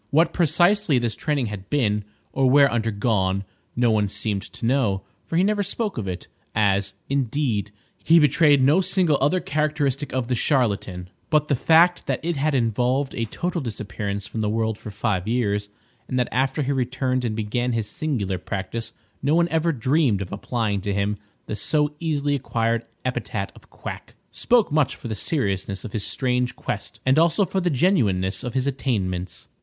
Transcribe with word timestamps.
What 0.09 0.33
precisely 0.33 0.97
this 0.97 1.15
training 1.15 1.45
had 1.45 1.69
been, 1.69 2.03
or 2.33 2.49
where 2.49 2.71
undergone, 2.71 3.43
no 3.75 3.91
one 3.91 4.07
seemed 4.07 4.41
to 4.41 4.65
know,—for 4.65 5.37
he 5.37 5.43
never 5.43 5.61
spoke 5.61 5.99
of 5.99 6.07
it, 6.07 6.27
as, 6.55 6.95
indeed, 7.07 7.69
he 8.03 8.17
betrayed 8.17 8.63
no 8.63 8.81
single 8.81 9.19
other 9.21 9.39
characteristic 9.39 10.11
of 10.11 10.27
the 10.27 10.33
charlatan,—but 10.33 11.49
the 11.49 11.55
fact 11.55 12.07
that 12.07 12.19
it 12.25 12.35
had 12.35 12.55
involved 12.55 13.13
a 13.13 13.25
total 13.25 13.61
disappearance 13.61 14.25
from 14.25 14.41
the 14.41 14.49
world 14.49 14.79
for 14.79 14.89
five 14.89 15.27
years, 15.27 15.69
and 16.07 16.17
that 16.17 16.29
after 16.31 16.63
he 16.63 16.71
returned 16.71 17.23
and 17.23 17.35
began 17.35 17.73
his 17.73 17.87
singular 17.87 18.39
practice 18.39 18.93
no 19.21 19.35
one 19.35 19.47
ever 19.49 19.71
dreamed 19.71 20.23
of 20.23 20.31
applying 20.31 20.81
to 20.81 20.95
him 20.95 21.15
the 21.45 21.55
so 21.55 21.93
easily 21.99 22.33
acquired 22.33 22.85
epithet 23.05 23.51
of 23.55 23.69
quack, 23.69 24.15
spoke 24.31 24.71
much 24.71 24.95
for 24.95 25.07
the 25.07 25.13
seriousness 25.13 25.85
of 25.85 25.93
his 25.93 26.03
strange 26.03 26.55
quest 26.55 26.99
and 27.05 27.19
also 27.19 27.45
for 27.45 27.61
the 27.61 27.69
genuineness 27.69 28.43
of 28.43 28.55
his 28.55 28.65
attainments. 28.65 29.47